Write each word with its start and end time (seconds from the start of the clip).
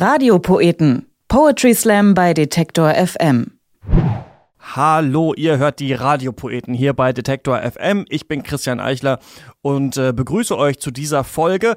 Radiopoeten. 0.00 1.06
Poetry 1.26 1.74
Slam 1.74 2.14
bei 2.14 2.32
Detektor 2.32 2.94
FM. 2.94 3.58
Hallo, 4.60 5.34
ihr 5.34 5.58
hört 5.58 5.80
die 5.80 5.92
Radiopoeten 5.92 6.72
hier 6.72 6.92
bei 6.92 7.12
Detektor 7.12 7.60
FM. 7.60 8.04
Ich 8.08 8.28
bin 8.28 8.44
Christian 8.44 8.78
Eichler 8.78 9.18
und 9.68 9.98
äh, 9.98 10.14
begrüße 10.14 10.56
euch 10.56 10.78
zu 10.78 10.90
dieser 10.90 11.24
Folge. 11.24 11.76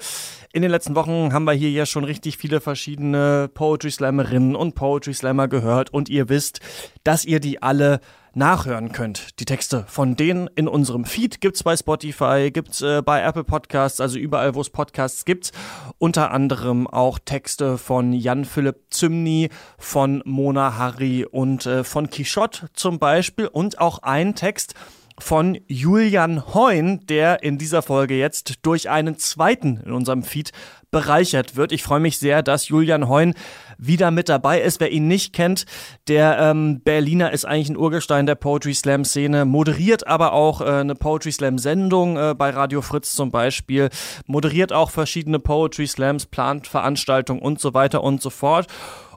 In 0.54 0.62
den 0.62 0.72
letzten 0.72 0.96
Wochen 0.96 1.34
haben 1.34 1.44
wir 1.44 1.52
hier 1.52 1.72
ja 1.72 1.86
schon 1.86 2.06
richtig 2.06 2.38
viele 2.38 2.62
verschiedene 2.62 3.50
Poetry 3.54 3.92
Slammerinnen 3.92 4.56
und 4.56 4.76
Poetry 4.76 5.14
Slammer 5.14 5.50
gehört 5.50 5.94
und 5.94 6.08
ihr 6.08 6.30
wisst, 6.30 6.62
dass 7.04 7.26
ihr 7.26 7.42
die 7.42 7.62
alle 7.62 8.00
nachhören 8.34 8.94
könnt. 8.94 9.42
Die 9.42 9.46
Texte 9.46 9.84
von 9.90 10.16
denen 10.16 10.50
in 10.56 10.70
unserem 10.70 11.04
Feed 11.04 11.42
gibt's 11.42 11.64
bei 11.64 11.76
Spotify, 11.76 12.50
gibt's 12.50 12.82
äh, 12.82 13.02
bei 13.02 13.22
Apple 13.24 13.44
Podcasts, 13.44 14.00
also 14.00 14.18
überall, 14.18 14.56
wo 14.56 14.62
es 14.62 14.70
Podcasts 14.70 15.26
gibt. 15.26 15.52
Unter 15.98 16.32
anderem 16.32 16.88
auch 16.88 17.20
Texte 17.20 17.78
von 17.78 18.14
Jan-Philipp 18.14 18.86
Zymny, 18.90 19.50
von 19.78 20.22
Mona 20.24 20.78
Harry 20.78 21.26
und 21.30 21.66
äh, 21.66 21.84
von 21.84 22.10
Quichotte 22.10 22.70
zum 22.72 23.00
Beispiel 23.00 23.48
und 23.48 23.82
auch 23.82 24.00
ein 24.00 24.34
Text 24.34 24.76
von 25.20 25.60
Julian 25.68 26.54
Heun, 26.54 27.06
der 27.08 27.44
in 27.44 27.58
dieser 27.58 27.82
Folge 27.82 28.16
jetzt 28.16 28.60
durch 28.64 28.90
einen 28.90 29.18
zweiten 29.18 29.82
in 29.86 29.92
unserem 29.92 30.24
Feed 30.24 30.52
bereichert 30.92 31.56
wird. 31.56 31.72
Ich 31.72 31.84
freue 31.84 32.02
mich 32.02 32.20
sehr, 32.20 32.44
dass 32.44 32.68
Julian 32.68 33.08
Heun 33.08 33.34
wieder 33.78 34.12
mit 34.12 34.30
dabei 34.30 34.62
ist. 34.62 34.80
Wer 34.80 34.92
ihn 34.92 35.08
nicht 35.08 35.34
kennt, 35.34 35.66
der 36.08 36.38
ähm, 36.38 36.82
Berliner 36.82 37.32
ist 37.32 37.46
eigentlich 37.46 37.70
ein 37.70 37.78
Urgestein 37.78 38.26
der 38.26 38.36
Poetry 38.36 38.74
Slam 38.74 39.06
Szene, 39.06 39.46
moderiert 39.46 40.06
aber 40.06 40.34
auch 40.34 40.62
äh, 40.62 40.66
eine 40.66 40.96
Poetry 40.96 41.32
Slam 41.32 41.58
Sendung 41.58 42.18
äh, 42.18 42.36
bei 42.38 42.50
Radio 42.50 42.82
Fritz 42.82 43.14
zum 43.14 43.32
Beispiel, 43.32 43.90
moderiert 44.28 44.74
auch 44.74 44.92
verschiedene 44.92 45.40
Poetry 45.40 45.88
Slams, 45.88 46.26
plant 46.26 46.68
Veranstaltungen 46.68 47.42
und 47.42 47.60
so 47.60 47.74
weiter 47.74 48.04
und 48.04 48.22
so 48.22 48.30
fort 48.30 48.68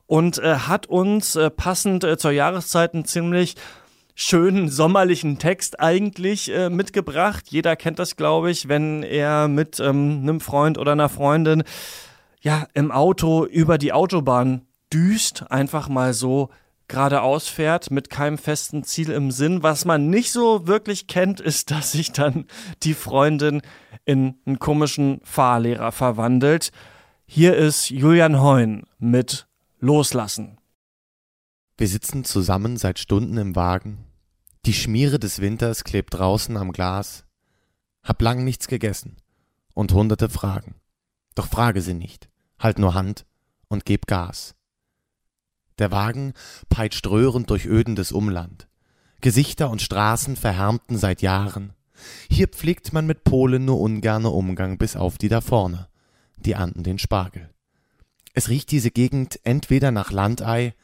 und 0.06 0.38
äh, 0.38 0.54
hat 0.54 0.86
uns 0.86 1.34
äh, 1.36 1.50
passend 1.50 2.04
äh, 2.04 2.16
zur 2.16 2.30
Jahreszeit 2.30 2.94
ein 2.94 3.04
ziemlich 3.04 3.56
schönen 4.14 4.68
sommerlichen 4.68 5.38
Text 5.38 5.80
eigentlich 5.80 6.50
äh, 6.52 6.70
mitgebracht. 6.70 7.46
Jeder 7.48 7.76
kennt 7.76 7.98
das, 7.98 8.16
glaube 8.16 8.50
ich, 8.50 8.68
wenn 8.68 9.02
er 9.02 9.48
mit 9.48 9.80
ähm, 9.80 10.20
einem 10.22 10.40
Freund 10.40 10.78
oder 10.78 10.92
einer 10.92 11.08
Freundin 11.08 11.64
ja 12.40 12.66
im 12.74 12.92
Auto 12.92 13.44
über 13.44 13.78
die 13.78 13.92
Autobahn 13.92 14.62
düst, 14.92 15.50
einfach 15.50 15.88
mal 15.88 16.14
so 16.14 16.50
geradeaus 16.86 17.48
fährt 17.48 17.90
mit 17.90 18.10
keinem 18.10 18.38
festen 18.38 18.84
Ziel 18.84 19.10
im 19.10 19.30
Sinn. 19.30 19.62
Was 19.62 19.84
man 19.84 20.10
nicht 20.10 20.30
so 20.30 20.66
wirklich 20.66 21.06
kennt, 21.06 21.40
ist, 21.40 21.70
dass 21.70 21.92
sich 21.92 22.12
dann 22.12 22.46
die 22.82 22.94
Freundin 22.94 23.62
in 24.04 24.36
einen 24.46 24.58
komischen 24.58 25.20
Fahrlehrer 25.24 25.92
verwandelt. 25.92 26.70
Hier 27.26 27.56
ist 27.56 27.90
Julian 27.90 28.40
Heun 28.40 28.84
mit 28.98 29.46
Loslassen. 29.80 30.58
Wir 31.76 31.88
sitzen 31.88 32.24
zusammen 32.24 32.76
seit 32.76 33.00
Stunden 33.00 33.36
im 33.36 33.56
Wagen. 33.56 34.04
Die 34.64 34.72
Schmiere 34.72 35.18
des 35.18 35.40
Winters 35.40 35.82
klebt 35.82 36.14
draußen 36.14 36.56
am 36.56 36.70
Glas. 36.70 37.24
Hab 38.04 38.22
lang 38.22 38.44
nichts 38.44 38.68
gegessen 38.68 39.16
und 39.74 39.92
hunderte 39.92 40.28
Fragen. 40.28 40.76
Doch 41.34 41.48
frage 41.48 41.82
sie 41.82 41.94
nicht, 41.94 42.28
halt 42.60 42.78
nur 42.78 42.94
Hand 42.94 43.26
und 43.66 43.84
geb 43.84 44.06
Gas. 44.06 44.54
Der 45.80 45.90
Wagen 45.90 46.32
peitscht 46.68 47.08
röhrend 47.08 47.50
durch 47.50 47.66
ödendes 47.66 48.12
Umland. 48.12 48.68
Gesichter 49.20 49.68
und 49.68 49.82
Straßen 49.82 50.36
verhärmten 50.36 50.96
seit 50.96 51.22
Jahren. 51.22 51.72
Hier 52.30 52.46
pflegt 52.46 52.92
man 52.92 53.06
mit 53.06 53.24
Polen 53.24 53.64
nur 53.64 53.80
ungerne 53.80 54.30
Umgang 54.30 54.78
bis 54.78 54.94
auf 54.94 55.18
die 55.18 55.28
da 55.28 55.40
vorne. 55.40 55.88
Die 56.36 56.52
ernten 56.52 56.84
den 56.84 56.98
Spargel. 56.98 57.50
Es 58.32 58.48
riecht 58.48 58.70
diese 58.70 58.92
Gegend 58.92 59.40
entweder 59.42 59.90
nach 59.90 60.12
Landei 60.12 60.74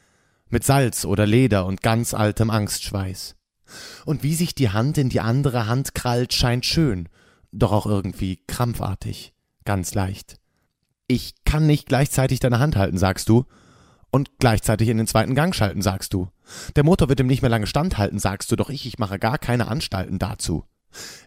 mit 0.51 0.63
Salz 0.63 1.05
oder 1.05 1.25
Leder 1.25 1.65
und 1.65 1.81
ganz 1.81 2.13
altem 2.13 2.49
Angstschweiß. 2.49 3.35
Und 4.05 4.23
wie 4.23 4.35
sich 4.35 4.53
die 4.53 4.69
Hand 4.69 4.97
in 4.97 5.09
die 5.09 5.21
andere 5.21 5.67
Hand 5.67 5.93
krallt, 5.95 6.33
scheint 6.33 6.65
schön, 6.65 7.07
doch 7.51 7.71
auch 7.71 7.85
irgendwie 7.85 8.39
krampfartig, 8.47 9.33
ganz 9.65 9.93
leicht. 9.93 10.39
Ich 11.07 11.35
kann 11.45 11.67
nicht 11.67 11.87
gleichzeitig 11.87 12.39
deine 12.39 12.59
Hand 12.59 12.75
halten, 12.75 12.97
sagst 12.97 13.29
du, 13.29 13.45
und 14.11 14.29
gleichzeitig 14.39 14.89
in 14.89 14.97
den 14.97 15.07
zweiten 15.07 15.35
Gang 15.35 15.55
schalten, 15.55 15.81
sagst 15.81 16.13
du. 16.13 16.29
Der 16.75 16.83
Motor 16.83 17.09
wird 17.09 17.19
ihm 17.21 17.27
nicht 17.27 17.41
mehr 17.41 17.49
lange 17.49 17.67
standhalten, 17.67 18.19
sagst 18.19 18.51
du, 18.51 18.57
doch 18.57 18.69
ich, 18.69 18.85
ich 18.85 18.99
mache 18.99 19.19
gar 19.19 19.37
keine 19.37 19.67
Anstalten 19.67 20.19
dazu. 20.19 20.65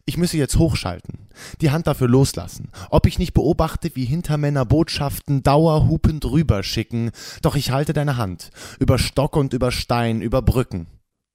Ich 0.05 0.17
müsse 0.17 0.37
jetzt 0.37 0.57
hochschalten, 0.57 1.29
die 1.61 1.71
Hand 1.71 1.87
dafür 1.87 2.09
loslassen, 2.09 2.71
ob 2.91 3.07
ich 3.07 3.19
nicht 3.19 3.33
beobachte, 3.33 3.95
wie 3.95 4.05
Hintermänner 4.05 4.65
Botschaften 4.65 5.43
dauerhupend 5.43 6.25
rüberschicken, 6.25 7.11
doch 7.43 7.57
ich 7.57 7.71
halte 7.71 7.93
deine 7.93 8.17
Hand, 8.17 8.51
über 8.79 8.99
Stock 8.99 9.37
und 9.37 9.53
über 9.53 9.73
Stein, 9.73 10.21
über 10.21 10.43
Brücken. 10.43 10.87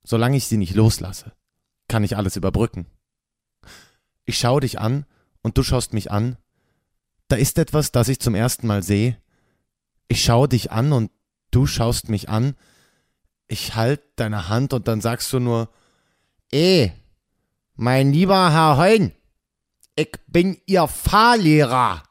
Solange 0.04 0.38
ich 0.38 0.48
sie 0.48 0.58
nicht 0.58 0.76
loslasse, 0.76 1.34
kann 1.88 2.04
ich 2.04 2.16
alles 2.16 2.36
überbrücken. 2.36 2.86
Ich 4.26 4.38
schaue 4.38 4.62
dich 4.62 4.80
an 4.80 5.06
und 5.42 5.58
du 5.58 5.64
schaust 5.64 5.94
mich 5.94 6.12
an. 6.12 6.38
Da 7.28 7.36
ist 7.36 7.58
etwas, 7.58 7.92
das 7.92 8.10
ich 8.10 8.20
zum 8.20 8.36
ersten 8.36 8.68
Mal 8.68 8.84
sehe. 8.84 9.18
Ich 10.08 10.24
schaue 10.24 10.48
dich 10.48 10.72
an 10.72 10.94
und 10.94 11.12
du 11.52 11.66
schaust 11.66 12.10
mich 12.10 12.30
an. 12.30 12.56
Ich 13.48 13.76
halt 13.76 14.02
deine 14.16 14.50
Hand 14.50 14.74
und 14.74 14.88
dann 14.88 15.02
sagst 15.02 15.32
du 15.34 15.40
nur, 15.40 15.70
eh, 16.52 16.92
mein 17.80 18.12
lieber 18.12 18.52
Herr 18.52 18.78
Heun, 18.78 19.14
ich 19.96 20.12
bin 20.28 20.60
Ihr 20.66 20.86
Fahrlehrer. 20.86 22.04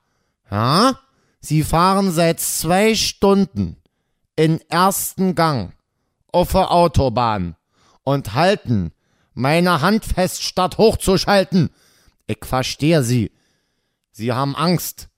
Ja? 0.51 0.99
Sie 1.41 1.63
fahren 1.63 2.11
seit 2.11 2.41
zwei 2.41 2.95
Stunden 2.95 3.77
in 4.35 4.63
ersten 4.71 5.35
Gang 5.35 5.75
auf 6.33 6.53
der 6.53 6.71
Autobahn 6.71 7.55
und 8.03 8.33
halten 8.33 8.93
meine 9.35 9.83
Hand 9.83 10.07
fest, 10.07 10.43
statt 10.43 10.79
hochzuschalten. 10.79 11.69
Ich 12.27 12.45
verstehe 12.45 13.03
Sie. 13.03 13.31
Sie 14.11 14.33
haben 14.33 14.57
Angst. 14.57 15.11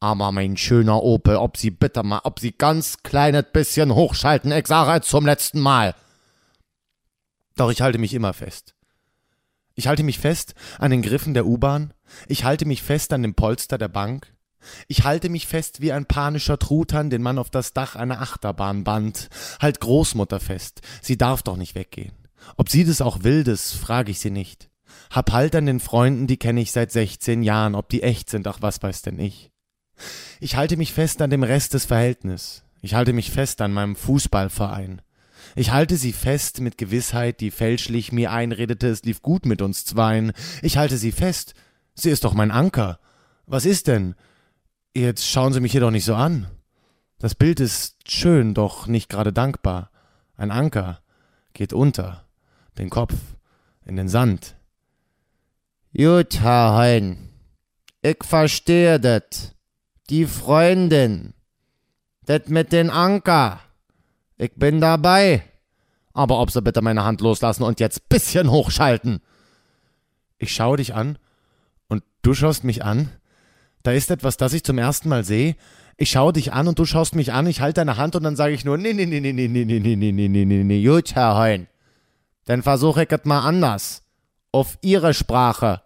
Aber 0.00 0.32
mein 0.32 0.56
schöner 0.56 1.02
Opel, 1.02 1.36
ob 1.36 1.58
Sie 1.58 1.70
bitte 1.70 2.02
mal, 2.02 2.22
ob 2.24 2.40
Sie 2.40 2.52
ganz 2.52 3.02
kleines 3.02 3.44
bisschen 3.52 3.94
hochschalten, 3.94 4.50
ich 4.50 4.66
sage 4.66 5.02
es 5.02 5.08
zum 5.08 5.26
letzten 5.26 5.60
Mal. 5.60 5.94
Doch 7.56 7.70
ich 7.70 7.82
halte 7.82 7.98
mich 7.98 8.14
immer 8.14 8.32
fest. 8.32 8.73
Ich 9.74 9.86
halte 9.88 10.02
mich 10.02 10.18
fest 10.18 10.54
an 10.78 10.90
den 10.90 11.02
Griffen 11.02 11.34
der 11.34 11.46
U-Bahn, 11.46 11.92
ich 12.28 12.44
halte 12.44 12.64
mich 12.64 12.82
fest 12.82 13.12
an 13.12 13.22
dem 13.22 13.34
Polster 13.34 13.76
der 13.76 13.88
Bank, 13.88 14.32
ich 14.88 15.04
halte 15.04 15.28
mich 15.28 15.46
fest 15.46 15.80
wie 15.80 15.92
ein 15.92 16.06
panischer 16.06 16.58
Truthahn, 16.58 17.10
den 17.10 17.22
man 17.22 17.38
auf 17.38 17.50
das 17.50 17.72
Dach 17.72 17.96
einer 17.96 18.20
Achterbahn 18.20 18.84
band. 18.84 19.28
Halt 19.60 19.80
Großmutter 19.80 20.40
fest, 20.40 20.80
sie 21.02 21.18
darf 21.18 21.42
doch 21.42 21.56
nicht 21.56 21.74
weggehen. 21.74 22.12
Ob 22.56 22.68
sie 22.68 22.84
das 22.84 23.00
auch 23.00 23.22
will, 23.22 23.44
das 23.44 23.72
frage 23.72 24.10
ich 24.10 24.20
sie 24.20 24.30
nicht. 24.30 24.70
Hab 25.10 25.32
Halt 25.32 25.54
an 25.54 25.66
den 25.66 25.80
Freunden, 25.80 26.26
die 26.26 26.36
kenne 26.36 26.60
ich 26.60 26.72
seit 26.72 26.92
16 26.92 27.42
Jahren, 27.42 27.74
ob 27.74 27.88
die 27.88 28.02
echt 28.02 28.30
sind, 28.30 28.46
ach 28.46 28.58
was 28.60 28.82
weiß 28.82 29.02
denn 29.02 29.18
ich. 29.18 29.50
Ich 30.40 30.56
halte 30.56 30.76
mich 30.76 30.92
fest 30.92 31.22
an 31.22 31.30
dem 31.30 31.42
Rest 31.42 31.74
des 31.74 31.84
Verhältnisses. 31.84 32.64
Ich 32.80 32.94
halte 32.94 33.12
mich 33.12 33.30
fest 33.30 33.60
an 33.60 33.72
meinem 33.72 33.96
Fußballverein. 33.96 35.02
Ich 35.54 35.70
halte 35.70 35.96
sie 35.96 36.12
fest 36.12 36.60
mit 36.60 36.78
Gewissheit, 36.78 37.40
die 37.40 37.50
fälschlich 37.50 38.10
mir 38.10 38.32
einredete, 38.32 38.88
es 38.88 39.04
lief 39.04 39.22
gut 39.22 39.46
mit 39.46 39.62
uns 39.62 39.84
zweien. 39.84 40.32
Ich 40.62 40.76
halte 40.76 40.96
sie 40.96 41.12
fest. 41.12 41.54
Sie 41.94 42.10
ist 42.10 42.24
doch 42.24 42.34
mein 42.34 42.50
Anker. 42.50 42.98
Was 43.46 43.64
ist 43.64 43.86
denn? 43.86 44.14
Jetzt 44.96 45.28
schauen 45.28 45.52
Sie 45.52 45.60
mich 45.60 45.72
hier 45.72 45.80
doch 45.80 45.90
nicht 45.90 46.04
so 46.04 46.14
an. 46.14 46.48
Das 47.18 47.34
Bild 47.34 47.60
ist 47.60 47.96
schön, 48.08 48.54
doch 48.54 48.86
nicht 48.86 49.08
gerade 49.08 49.32
dankbar. 49.32 49.90
Ein 50.36 50.50
Anker 50.50 51.00
geht 51.52 51.72
unter, 51.72 52.26
den 52.78 52.90
Kopf 52.90 53.14
in 53.84 53.96
den 53.96 54.08
Sand. 54.08 54.56
Gut, 55.96 56.40
Herr 56.40 56.76
Hein, 56.76 57.30
ich 58.02 58.18
verstehe 58.22 58.98
das. 58.98 59.54
Die 60.10 60.26
Freundin, 60.26 61.34
das 62.26 62.48
mit 62.48 62.72
den 62.72 62.90
Anker. 62.90 63.60
Ich 64.36 64.52
bin 64.54 64.80
dabei. 64.80 65.44
Aber 66.14 66.40
ob 66.40 66.50
Sie 66.50 66.62
bitte 66.62 66.80
meine 66.80 67.04
Hand 67.04 67.20
loslassen 67.20 67.64
und 67.64 67.80
jetzt 67.80 68.08
bisschen 68.08 68.50
hochschalten. 68.50 69.20
Ich 70.38 70.54
schaue 70.54 70.78
dich 70.78 70.94
an 70.94 71.18
und 71.88 72.02
du 72.22 72.32
schaust 72.32 72.64
mich 72.64 72.82
an 72.82 73.10
da 73.84 73.92
ist 73.92 74.10
etwas, 74.10 74.36
das 74.36 74.54
ich 74.54 74.64
zum 74.64 74.78
ersten 74.78 75.08
Mal 75.08 75.24
sehe. 75.24 75.56
Ich 75.96 76.10
schaue 76.10 76.32
dich 76.32 76.52
an 76.52 76.66
und 76.66 76.78
du 76.78 76.86
schaust 76.86 77.14
mich 77.14 77.32
an, 77.32 77.46
ich 77.46 77.60
halte 77.60 77.82
deine 77.82 77.98
Hand 77.98 78.16
und 78.16 78.24
dann 78.24 78.34
sage 78.34 78.54
ich 78.54 78.64
nur, 78.64 78.78
nee, 78.78 78.94
nee, 78.94 79.06
nee, 79.06 79.20
nee, 79.20 79.32
nee, 79.32 79.46
nee, 79.46 79.64
nee, 79.64 79.78
nee, 79.78 79.94
nee, 79.94 80.10
nee, 80.10 80.28
nee, 80.28 80.44
nee, 80.44 80.64
nee, 80.64 80.84
gut, 80.84 81.14
Herr 81.14 81.38
Heun. 81.38 81.68
Dann 82.46 82.62
versuche 82.62 83.04
ich 83.04 83.12
es 83.12 83.24
mal 83.24 83.46
anders. 83.46 84.02
Auf 84.52 84.78
Ihre 84.80 85.14
Sprache. 85.14 85.82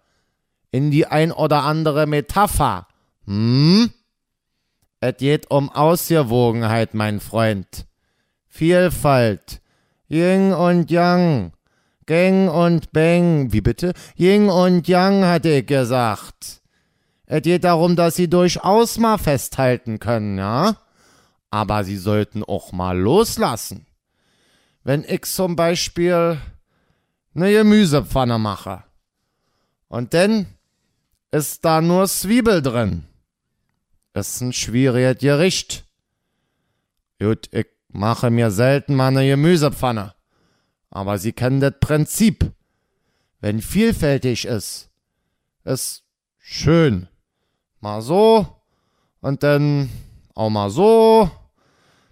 In 0.71 0.91
die 0.91 1.07
ein 1.07 1.33
oder 1.33 1.65
andere 1.65 2.07
Metapher. 2.07 2.87
Hm? 3.27 3.91
Es 5.01 5.17
geht 5.17 5.51
um 5.51 5.71
Ausgewogenheit, 5.71 6.95
mein 6.95 7.21
Freund. 7.21 7.87
Vielfalt. 8.47 9.61
Yin 10.09 10.53
und 10.53 10.91
Yang. 10.91 11.53
Geng 12.07 12.49
und 12.49 12.93
Beng. 12.93 13.53
Wie 13.53 13.61
bitte? 13.61 13.93
Yin 14.17 14.49
und 14.49 14.89
Yang, 14.89 15.25
hatte 15.25 15.51
ich 15.51 15.67
gesagt. 15.67 16.63
Es 17.27 17.43
geht 17.43 17.65
darum, 17.65 17.95
dass 17.95 18.17
sie 18.17 18.29
durchaus 18.29 18.99
mal 18.99 19.19
festhalten 19.19 19.99
können, 19.99 20.39
ja? 20.39 20.77
Aber 21.51 21.85
sie 21.85 21.99
sollten 21.99 22.43
auch 22.43 22.73
mal 22.73 22.99
loslassen. 22.99 23.87
Wenn 24.83 25.05
ich 25.05 25.25
zum 25.25 25.55
Beispiel 25.55 26.39
eine 27.35 27.53
Gemüsepfanne 27.53 28.39
mache 28.39 28.85
und 29.89 30.15
dann 30.15 30.47
ist 31.31 31.65
da 31.65 31.81
nur 31.83 32.07
Zwiebel 32.07 32.63
drin. 32.63 33.05
Ist 34.15 34.41
ein 34.41 34.53
schwieriges 34.53 35.19
Gericht. 35.19 35.85
Gut, 37.21 37.49
ich 37.53 37.67
mache 37.89 38.31
mir 38.31 38.51
selten 38.51 38.95
mal 38.95 39.09
eine 39.09 39.27
Gemüsepfanne. 39.27 40.15
Aber 40.91 41.19
Sie 41.19 41.33
kennen 41.33 41.61
das 41.61 41.75
Prinzip. 41.81 42.53
Wenn 43.41 43.61
vielfältig 43.61 44.47
ist, 44.47 44.91
ist 45.65 46.05
schön. 46.39 47.09
Mal 47.81 48.03
so 48.03 48.47
und 49.21 49.43
dann 49.43 49.91
auch 50.35 50.51
mal 50.51 50.71
so. 50.71 51.31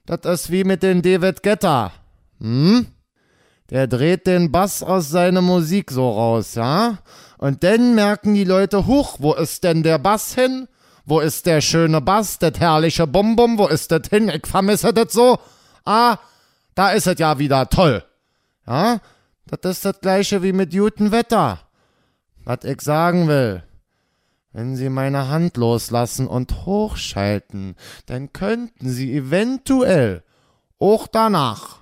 Das 0.05 0.21
ist 0.25 0.51
wie 0.51 0.65
mit 0.65 0.83
den 0.83 1.03
David 1.03 1.43
Guetta. 1.43 1.93
Hm? 2.41 2.87
Der 3.71 3.89
dreht 3.89 4.29
den 4.29 4.53
Bass 4.53 4.83
aus 4.83 5.11
seiner 5.11 5.43
Musik 5.43 5.91
so 5.91 6.09
raus, 6.09 6.55
ja? 6.55 6.99
Und 7.39 7.65
dann 7.65 7.97
merken 7.97 8.35
die 8.35 8.45
Leute, 8.45 8.87
huch, 8.87 9.17
wo 9.19 9.35
ist 9.35 9.65
denn 9.65 9.83
der 9.83 9.99
Bass 9.99 10.35
hin? 10.35 10.69
Wo 11.05 11.21
ist 11.21 11.47
der 11.47 11.61
schöne 11.61 12.01
Bass, 12.01 12.39
das 12.39 12.59
herrliche 12.61 13.07
Bum-Bum, 13.07 13.59
wo 13.59 13.67
ist 13.67 13.91
das 13.91 14.09
hin? 14.09 14.29
Ich 14.29 14.47
vermisse 14.47 14.93
das 14.93 15.13
so. 15.13 15.39
Ah, 15.87 16.19
da 16.75 16.91
ist 16.91 17.07
es 17.07 17.19
ja 17.19 17.39
wieder 17.39 17.69
toll. 17.71 18.05
Ja, 18.67 19.01
das 19.47 19.77
ist 19.77 19.85
das 19.85 20.01
gleiche 20.01 20.43
wie 20.43 20.53
mit 20.53 20.73
gutem 20.73 21.13
Wetter. 21.13 21.61
Was 22.45 22.65
ich 22.65 22.81
sagen 22.83 23.29
will. 23.29 23.63
Wenn 24.53 24.77
Sie 24.77 24.89
meine 24.89 25.29
Hand 25.29 25.57
loslassen 25.57 26.27
und 26.27 26.67
hochschalten, 26.67 27.77
dann 28.07 28.33
könnten 28.33 28.89
Sie 28.89 29.15
eventuell 29.15 30.23
auch 30.79 31.07
danach 31.07 31.81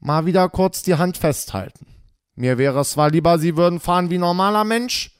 mal 0.00 0.26
wieder 0.26 0.48
kurz 0.48 0.82
die 0.82 0.94
Hand 0.94 1.16
festhalten. 1.16 1.86
Mir 2.34 2.58
wäre 2.58 2.80
es 2.80 2.92
zwar 2.92 3.10
lieber, 3.10 3.38
Sie 3.38 3.56
würden 3.56 3.78
fahren 3.78 4.10
wie 4.10 4.18
normaler 4.18 4.64
Mensch, 4.64 5.14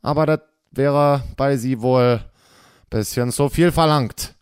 aber 0.00 0.26
das 0.26 0.40
wäre 0.70 1.22
bei 1.36 1.56
Sie 1.56 1.80
wohl 1.82 2.20
bisschen 2.88 3.32
zu 3.32 3.48
viel 3.48 3.72
verlangt. 3.72 4.34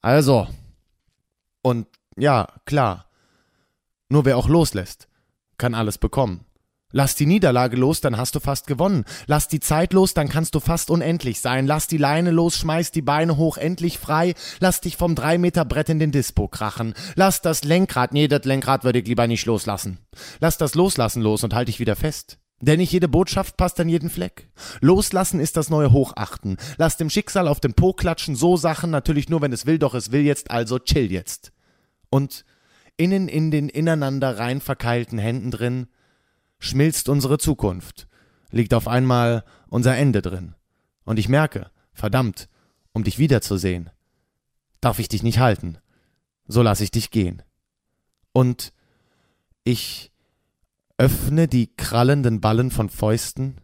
Also. 0.00 0.48
Und 1.62 1.86
ja, 2.16 2.48
klar. 2.64 3.06
Nur 4.08 4.24
wer 4.24 4.36
auch 4.36 4.48
loslässt, 4.48 5.08
kann 5.58 5.74
alles 5.74 5.98
bekommen. 5.98 6.44
Lass 6.92 7.14
die 7.14 7.26
Niederlage 7.26 7.76
los, 7.76 8.00
dann 8.00 8.16
hast 8.16 8.34
du 8.34 8.40
fast 8.40 8.66
gewonnen. 8.66 9.04
Lass 9.26 9.46
die 9.46 9.60
Zeit 9.60 9.92
los, 9.92 10.12
dann 10.12 10.28
kannst 10.28 10.56
du 10.56 10.60
fast 10.60 10.90
unendlich 10.90 11.40
sein. 11.40 11.66
Lass 11.66 11.86
die 11.86 11.98
Leine 11.98 12.32
los, 12.32 12.56
schmeiß 12.58 12.90
die 12.90 13.02
Beine 13.02 13.36
hoch, 13.36 13.56
endlich 13.58 13.98
frei. 13.98 14.34
Lass 14.58 14.80
dich 14.80 14.96
vom 14.96 15.14
drei 15.14 15.38
Meter 15.38 15.64
Brett 15.64 15.88
in 15.88 16.00
den 16.00 16.10
Dispo 16.10 16.48
krachen. 16.48 16.94
Lass 17.14 17.42
das 17.42 17.62
Lenkrad, 17.62 18.12
nee, 18.12 18.26
das 18.26 18.44
Lenkrad 18.44 18.82
würde 18.82 18.98
ich 18.98 19.06
lieber 19.06 19.28
nicht 19.28 19.46
loslassen. 19.46 19.98
Lass 20.40 20.58
das 20.58 20.74
Loslassen 20.74 21.22
los 21.22 21.44
und 21.44 21.54
halt 21.54 21.68
dich 21.68 21.78
wieder 21.78 21.94
fest. 21.94 22.38
Denn 22.60 22.78
nicht 22.78 22.92
jede 22.92 23.08
Botschaft 23.08 23.56
passt 23.56 23.78
an 23.80 23.88
jeden 23.88 24.10
Fleck. 24.10 24.50
Loslassen 24.80 25.40
ist 25.40 25.56
das 25.56 25.70
neue 25.70 25.92
Hochachten. 25.92 26.58
Lass 26.76 26.96
dem 26.96 27.08
Schicksal 27.08 27.48
auf 27.48 27.60
den 27.60 27.72
Po 27.72 27.92
klatschen, 27.92 28.34
so 28.34 28.56
Sachen 28.56 28.90
natürlich 28.90 29.28
nur, 29.28 29.40
wenn 29.40 29.52
es 29.52 29.64
will, 29.64 29.78
doch 29.78 29.94
es 29.94 30.12
will 30.12 30.22
jetzt, 30.22 30.50
also 30.50 30.78
chill 30.78 31.10
jetzt. 31.10 31.52
Und 32.10 32.44
innen 32.96 33.28
in 33.28 33.50
den 33.50 33.68
ineinander 33.68 34.38
rein 34.38 34.60
verkeilten 34.60 35.18
Händen 35.18 35.50
drin 35.50 35.86
schmilzt 36.58 37.08
unsere 37.08 37.38
Zukunft, 37.38 38.06
liegt 38.50 38.74
auf 38.74 38.88
einmal 38.88 39.44
unser 39.68 39.96
Ende 39.96 40.20
drin. 40.20 40.54
Und 41.04 41.18
ich 41.18 41.28
merke, 41.28 41.70
verdammt, 41.92 42.48
um 42.92 43.04
dich 43.04 43.18
wiederzusehen, 43.18 43.90
darf 44.80 44.98
ich 44.98 45.08
dich 45.08 45.22
nicht 45.22 45.38
halten. 45.38 45.78
So 46.46 46.62
lass 46.62 46.80
ich 46.80 46.90
dich 46.90 47.10
gehen. 47.10 47.42
Und 48.32 48.72
ich 49.64 50.12
öffne 50.98 51.48
die 51.48 51.74
krallenden 51.74 52.40
Ballen 52.40 52.70
von 52.70 52.90
Fäusten, 52.90 53.60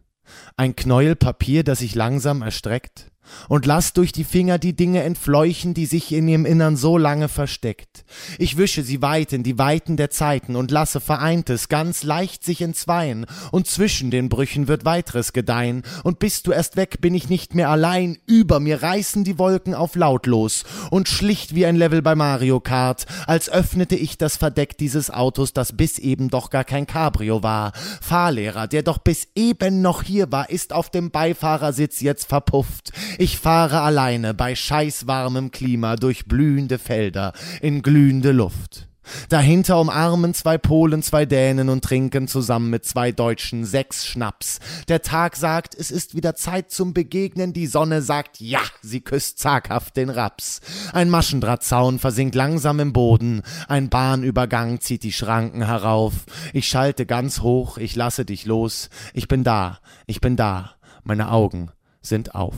ein 0.57 0.75
Knäuel 0.75 1.17
Papier, 1.17 1.65
das 1.65 1.81
sich 1.81 1.95
langsam 1.95 2.43
erstreckt, 2.43 3.13
und 3.49 3.67
lass 3.67 3.93
durch 3.93 4.13
die 4.13 4.25
Finger 4.25 4.59
die 4.59 4.75
Dinge 4.77 5.03
entfleuchen, 5.03 5.75
die 5.75 5.87
sich 5.87 6.13
in 6.13 6.29
ihrem 6.29 6.47
Innern 6.47 6.77
so 6.77 6.99
lange 6.99 7.29
versteckt. 7.29 8.05
Ich 8.39 8.57
wische 8.57 8.83
sie 8.83 9.03
weit 9.03 9.33
in 9.33 9.43
die 9.43 9.59
Weiten 9.59 9.97
der 9.97 10.11
Zeiten 10.11 10.57
und 10.57 10.71
lasse 10.71 11.01
Vereintes 11.01 11.69
ganz 11.69 12.03
leicht 12.03 12.45
sich 12.45 12.63
entzweien, 12.63 13.27
und 13.51 13.67
zwischen 13.67 14.11
den 14.11 14.29
Brüchen 14.29 14.69
wird 14.69 14.85
weiteres 14.85 15.33
gedeihen, 15.33 15.83
und 16.03 16.19
bist 16.19 16.47
du 16.47 16.53
erst 16.53 16.77
weg, 16.77 17.01
bin 17.01 17.15
ich 17.15 17.29
nicht 17.29 17.55
mehr 17.55 17.71
allein, 17.71 18.19
über 18.27 18.61
mir 18.61 18.83
reißen 18.83 19.25
die 19.25 19.39
Wolken 19.39 19.75
auf 19.75 19.95
lautlos, 19.95 20.65
und 20.91 21.09
schlicht 21.09 21.55
wie 21.55 21.67
ein 21.67 21.77
Level 21.77 22.03
bei 22.03 22.15
Mario 22.15 22.61
Kart, 22.61 23.07
als 23.27 23.49
öffnete 23.49 23.97
ich 23.97 24.19
das 24.19 24.37
Verdeck 24.37 24.79
dieses 24.79 25.11
Autos, 25.11 25.53
das 25.53 25.77
bis 25.77 25.99
eben 25.99 26.31
doch 26.31 26.51
gar 26.51 26.65
kein 26.65 26.87
Cabrio 26.87 27.43
war. 27.43 27.73
Fahrlehrer, 28.01 28.67
der 28.67 28.83
doch 28.83 28.99
bis 28.99 29.29
eben 29.35 29.83
noch 29.83 30.03
hier 30.03 30.31
war, 30.33 30.51
ist 30.51 30.73
auf 30.73 30.91
dem 30.91 31.11
Beifahrersitz 31.11 32.01
jetzt 32.01 32.27
verpufft. 32.27 32.93
Ich 33.19 33.39
fahre 33.39 33.81
alleine 33.81 34.35
bei 34.35 34.55
scheißwarmem 34.55 35.51
Klima 35.51 35.97
durch 35.97 36.27
blühende 36.27 36.79
Felder 36.79 37.33
in 37.61 37.83
glühende 37.83 38.33
Luft. 38.33 38.89
Dahinter 39.29 39.81
umarmen 39.81 40.35
zwei 40.35 40.59
Polen 40.59 41.03
zwei 41.03 41.27
Dänen 41.27 41.69
und 41.69 41.85
trinken 41.85 42.29
zusammen 42.29 42.71
mit 42.71 42.85
zwei 42.85 43.13
Deutschen 43.13 43.65
sechs 43.65 44.07
Schnaps. 44.07 44.59
Der 44.89 45.03
Tag 45.03 45.37
sagt, 45.37 45.75
es 45.75 45.91
ist 45.91 46.15
wieder 46.15 46.35
Zeit 46.35 46.71
zum 46.71 46.93
Begegnen, 46.93 47.53
die 47.53 47.67
Sonne 47.67 48.03
sagt, 48.03 48.41
ja, 48.41 48.61
sie 48.83 49.01
küsst 49.01 49.39
zaghaft 49.39 49.97
den 49.97 50.11
Raps. 50.11 50.61
Ein 50.93 51.09
Maschendrahtzaun 51.09 51.99
versinkt 51.99 52.35
langsam 52.35 52.81
im 52.81 52.93
Boden, 52.93 53.43
ein 53.69 53.89
Bahnübergang 53.89 54.81
zieht 54.81 55.05
die 55.05 55.13
Schranken 55.13 55.65
herauf. 55.65 56.13
Ich 56.53 56.67
schalte 56.69 57.07
ganz 57.07 57.41
hoch, 57.41 57.79
ich 57.79 57.95
lasse 57.97 58.25
dich 58.25 58.45
los, 58.45 58.91
ich 59.15 59.29
bin 59.29 59.45
da, 59.45 59.79
ich 60.07 60.21
bin 60.21 60.37
da, 60.37 60.73
meine 61.05 61.31
Augen 61.31 61.71
sind 62.03 62.35
auf. 62.35 62.57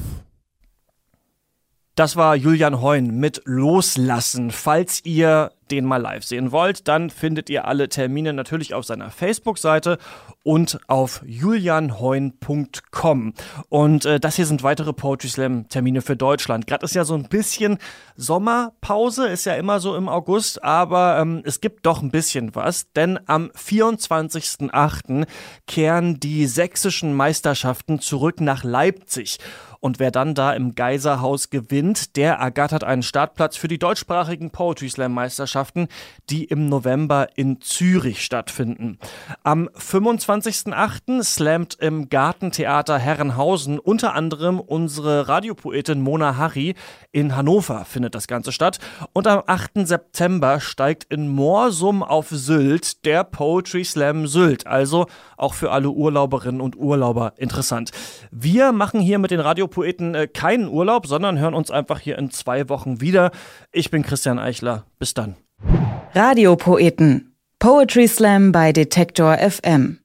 Das 1.99 2.15
war 2.15 2.37
Julian 2.37 2.81
Heun 2.81 3.19
mit 3.19 3.43
Loslassen. 3.45 4.53
Falls 4.53 5.05
ihr 5.05 5.51
den 5.73 5.85
mal 5.85 6.01
live 6.01 6.23
sehen 6.23 6.53
wollt, 6.53 6.87
dann 6.87 7.11
findet 7.11 7.51
ihr 7.51 7.67
alle 7.67 7.89
Termine 7.89 8.33
natürlich 8.33 8.73
auf 8.73 8.85
seiner 8.85 9.11
Facebook-Seite 9.11 9.99
und 10.45 10.79
auf 10.87 11.23
julianheun.com. 11.27 13.35
Und 13.69 14.07
äh, 14.07 14.21
das 14.21 14.37
hier 14.37 14.47
sind 14.47 14.63
weitere 14.63 14.93
Poetry 14.93 15.29
Slam-Termine 15.29 16.01
für 16.01 16.17
Deutschland. 16.17 16.69
Gerade 16.69 16.85
ist 16.85 16.95
ja 16.95 17.05
so 17.05 17.15
ein 17.15 17.29
bisschen 17.29 17.79
Sommerpause, 18.17 19.27
ist 19.27 19.45
ja 19.45 19.55
immer 19.55 19.81
so 19.81 19.97
im 19.97 20.09
August, 20.09 20.63
aber 20.63 21.19
ähm, 21.19 21.43
es 21.45 21.61
gibt 21.61 21.85
doch 21.85 22.01
ein 22.01 22.13
bisschen 22.13 22.55
was, 22.55 22.93
denn 22.93 23.19
am 23.27 23.51
24.08. 23.51 25.27
kehren 25.67 26.21
die 26.21 26.47
sächsischen 26.47 27.15
Meisterschaften 27.15 28.01
zurück 28.01 28.41
nach 28.41 28.65
Leipzig. 28.65 29.39
Und 29.81 30.01
wer 30.01 30.11
dann 30.11 30.35
da 30.35 30.53
im 30.53 30.75
Geiserhaus 30.75 31.51
gewinnt, 31.51 32.17
der 32.17 32.35
ergattert 32.35 32.83
einen 32.83 33.03
Startplatz 33.03 33.57
für 33.57 33.69
die 33.69 33.79
deutschsprachigen 33.79 34.51
Poetry 34.51 34.89
Slam 34.89 35.15
Meisterschaften, 35.15 35.89
die 36.31 36.45
im 36.45 36.69
November 36.69 37.29
in 37.37 37.61
Zürich 37.61 38.25
stattfinden. 38.25 38.99
Am 39.45 39.69
25.08. 39.69 41.23
slammt 41.23 41.77
im 41.81 42.09
Gartentheater 42.09 42.99
Herrenhausen 42.99 43.79
unter 43.79 44.15
anderem 44.15 44.59
unsere 44.59 45.29
Radiopoetin 45.29 46.01
Mona 46.01 46.37
Harry. 46.37 46.75
In 47.13 47.37
Hannover 47.37 47.85
findet 47.85 48.15
das 48.17 48.27
Ganze 48.27 48.51
statt. 48.51 48.79
Und 49.13 49.29
am 49.29 49.43
8. 49.47 49.87
September 49.87 50.59
steigt 50.61 51.05
in 51.05 51.29
Morsum 51.29 52.03
auf 52.03 52.29
Sylt 52.31 53.05
der 53.05 53.23
Poetry 53.23 53.85
Slam 53.85 54.27
Sylt. 54.27 54.67
Also 54.67 55.07
auch 55.37 55.55
für 55.55 55.71
alle 55.71 55.91
Urlauberinnen 55.91 56.61
und 56.61 56.77
Urlauber 56.77 57.35
interessant. 57.37 57.93
Wir 58.33 58.73
machen 58.73 59.01
hier 59.01 59.19
mit 59.19 59.31
den 59.31 59.41
Radio 59.41 59.68
Radiopoeten 59.69 60.15
äh, 60.15 60.27
keinen 60.27 60.69
Urlaub, 60.69 61.07
sondern 61.07 61.39
hören 61.39 61.55
uns 61.55 61.71
einfach 61.71 62.01
hier 62.01 62.19
in 62.19 62.31
zwei 62.31 62.69
Wochen 62.69 63.01
wieder. 63.01 63.31
Ich 63.73 63.91
bin 63.91 64.03
Christian 64.03 64.39
Eichler. 64.39 64.85
Bis 64.99 65.15
dann. 65.15 65.37
Radiopoeten. 66.15 67.35
Poetry 67.59 68.09
Slam 68.09 68.53
bei 68.53 68.73
Detektor 68.73 69.37
FM. 69.37 69.99